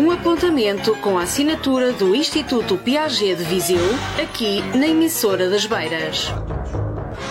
[0.00, 3.84] Um apontamento com a assinatura do Instituto Piaget de Viseu,
[4.18, 6.28] aqui na emissora das Beiras.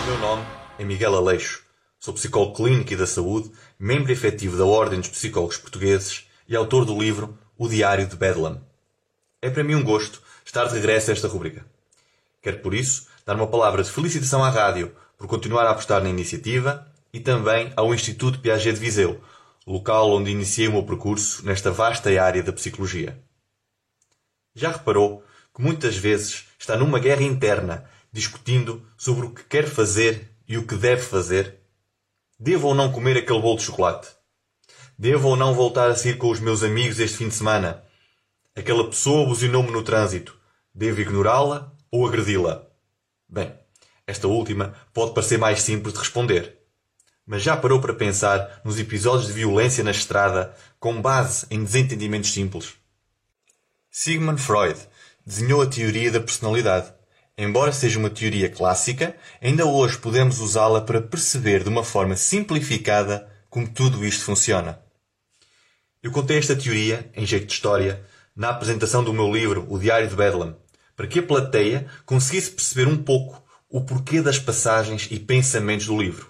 [0.06, 0.46] Meu nome
[0.78, 1.64] é Miguel Aleixo.
[1.98, 6.84] Sou psicólogo clínico e da saúde, membro efetivo da Ordem dos Psicólogos Portugueses e autor
[6.84, 8.60] do livro O Diário de Bedlam.
[9.42, 11.66] É para mim um gosto estar de regresso a esta rubrica.
[12.40, 16.08] Quero, por isso, dar uma palavra de felicitação à rádio por continuar a apostar na
[16.08, 19.20] iniciativa e também ao Instituto Piaget de Viseu,
[19.66, 23.22] local onde iniciei o meu percurso nesta vasta área da psicologia.
[24.54, 25.24] Já reparou
[25.54, 30.66] que muitas vezes está numa guerra interna, discutindo sobre o que quer fazer e o
[30.66, 31.60] que deve fazer?
[32.38, 34.08] Devo ou não comer aquele bolo de chocolate?
[34.98, 37.84] Devo ou não voltar a sair com os meus amigos este fim de semana?
[38.56, 40.36] Aquela pessoa buzinou-me no trânsito.
[40.74, 42.66] Devo ignorá-la ou agredi-la?
[43.28, 43.54] Bem,
[44.06, 46.59] esta última pode parecer mais simples de responder.
[47.30, 52.32] Mas já parou para pensar nos episódios de violência na estrada com base em desentendimentos
[52.32, 52.72] simples?
[53.88, 54.76] Sigmund Freud
[55.24, 56.92] desenhou a teoria da personalidade.
[57.38, 63.30] Embora seja uma teoria clássica, ainda hoje podemos usá-la para perceber de uma forma simplificada
[63.48, 64.80] como tudo isto funciona.
[66.02, 70.08] Eu contei esta teoria, em jeito de história, na apresentação do meu livro O Diário
[70.08, 70.56] de Bedlam,
[70.96, 75.96] para que a plateia conseguisse perceber um pouco o porquê das passagens e pensamentos do
[75.96, 76.29] livro.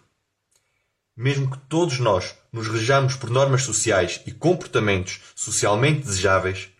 [1.20, 6.70] Mesmo que todos nós nos rejamos por normas sociais e comportamentos socialmente desejáveis,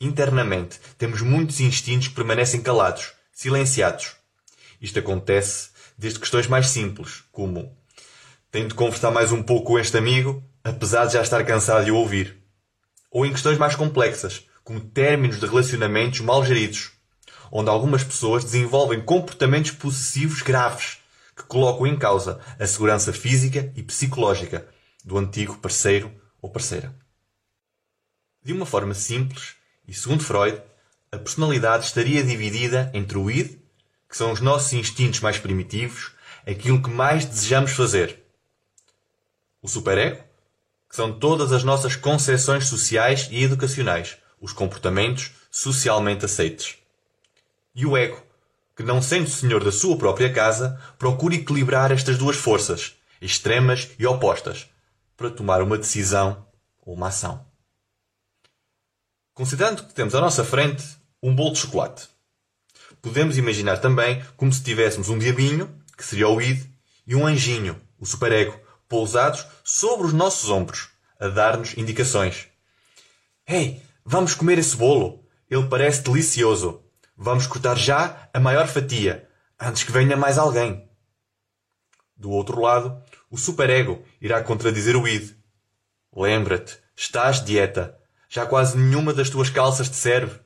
[0.00, 4.16] internamente temos muitos instintos que permanecem calados, silenciados.
[4.82, 7.72] Isto acontece desde questões mais simples, como
[8.50, 11.92] tenho de conversar mais um pouco com este amigo, apesar de já estar cansado de
[11.92, 12.36] o ouvir.
[13.12, 16.90] Ou em questões mais complexas, como términos de relacionamentos mal geridos,
[17.52, 20.98] onde algumas pessoas desenvolvem comportamentos possessivos graves
[21.36, 24.66] que colocam em causa a segurança física e psicológica
[25.04, 26.94] do antigo parceiro ou parceira.
[28.42, 30.60] De uma forma simples, e segundo Freud,
[31.10, 33.58] a personalidade estaria dividida entre o id,
[34.08, 36.12] que são os nossos instintos mais primitivos,
[36.46, 38.22] aquilo que mais desejamos fazer,
[39.62, 40.22] o superego,
[40.88, 46.76] que são todas as nossas concepções sociais e educacionais, os comportamentos socialmente aceites,
[47.74, 48.22] e o ego,
[48.76, 54.06] que, não sendo senhor da sua própria casa, procura equilibrar estas duas forças, extremas e
[54.06, 54.68] opostas,
[55.16, 56.46] para tomar uma decisão
[56.80, 57.46] ou uma ação.
[59.32, 60.84] Considerando que temos à nossa frente
[61.22, 62.08] um bolo de chocolate,
[63.00, 66.64] podemos imaginar também como se tivéssemos um diabinho, que seria o id,
[67.06, 68.58] e um anjinho, o superego,
[68.88, 72.48] pousados sobre os nossos ombros, a dar-nos indicações.
[73.46, 75.24] Ei, vamos comer esse bolo.
[75.50, 76.83] Ele parece delicioso.
[77.16, 79.28] Vamos cortar já a maior fatia,
[79.60, 80.88] antes que venha mais alguém.
[82.16, 85.32] Do outro lado, o superego irá contradizer o id.
[86.14, 87.96] Lembra-te, estás dieta.
[88.28, 90.40] Já quase nenhuma das tuas calças te serve.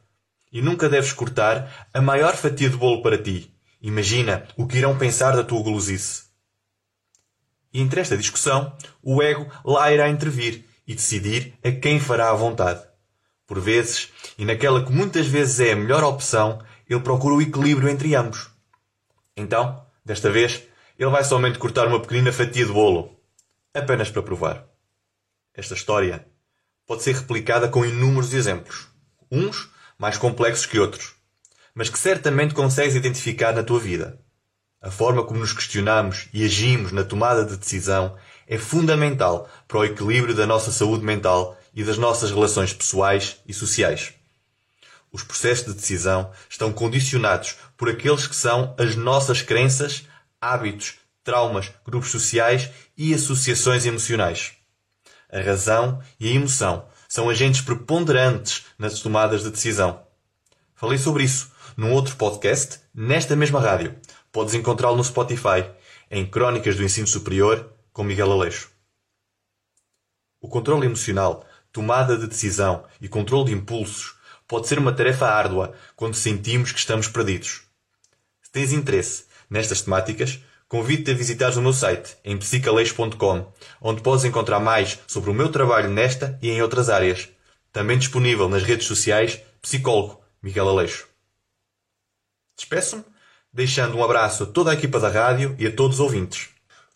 [0.53, 3.55] E nunca deves cortar a maior fatia de bolo para ti.
[3.81, 6.25] Imagina o que irão pensar da tua gulosice.
[7.73, 12.35] E entre esta discussão, o ego lá irá intervir e decidir a quem fará a
[12.35, 12.88] vontade.
[13.49, 17.89] Por vezes, e naquela que muitas vezes é a melhor opção, ele procura o equilíbrio
[17.89, 18.51] entre ambos.
[19.35, 20.63] Então, desta vez,
[20.99, 23.19] ele vai somente cortar uma pequenina fatia de bolo,
[23.73, 24.67] apenas para provar.
[25.55, 26.27] Esta história
[26.87, 28.87] pode ser replicada com inúmeros exemplos,
[29.33, 31.15] uns mais complexos que outros,
[31.75, 34.21] mas que certamente consegues identificar na tua vida.
[34.81, 38.17] A forma como nos questionamos e agimos na tomada de decisão
[38.47, 43.55] é fundamental para o equilíbrio da nossa saúde mental e das nossas relações pessoais e
[43.55, 44.13] sociais.
[45.13, 50.03] Os processos de decisão estão condicionados por aqueles que são as nossas crenças,
[50.41, 54.55] hábitos, traumas, grupos sociais e associações emocionais.
[55.31, 60.03] A razão e a emoção são agentes preponderantes nas tomadas de decisão.
[60.75, 63.95] Falei sobre isso num outro podcast, nesta mesma rádio.
[64.33, 65.71] Podes encontrá-lo no Spotify,
[66.11, 68.69] em Crónicas do Ensino Superior, com Miguel Aleixo.
[70.41, 74.15] O controle emocional, tomada de decisão e controle de impulsos
[74.47, 77.63] pode ser uma tarefa árdua quando sentimos que estamos perdidos.
[78.43, 84.25] Se tens interesse nestas temáticas, convido-te a visitar o meu site em psicaleixo.com, onde podes
[84.25, 87.29] encontrar mais sobre o meu trabalho nesta e em outras áreas.
[87.73, 91.07] Também disponível nas redes sociais Psicólogo Miguel Aleixo.
[92.57, 93.05] Despeço-me
[93.53, 96.49] deixando um abraço a toda a equipa da rádio e a todos os ouvintes.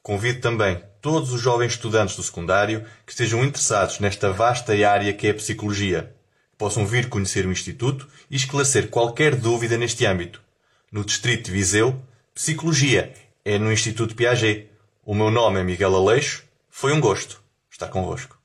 [0.03, 5.27] Convido também todos os jovens estudantes do secundário que estejam interessados nesta vasta área que
[5.27, 6.15] é a psicologia,
[6.59, 10.43] possam vir conhecer o Instituto e esclarecer qualquer dúvida neste âmbito.
[10.91, 12.01] No Distrito de Viseu,
[12.35, 13.13] Psicologia
[13.45, 14.71] é no Instituto Piaget.
[15.05, 16.45] O meu nome é Miguel Aleixo.
[16.71, 18.42] Foi um gosto estar convosco.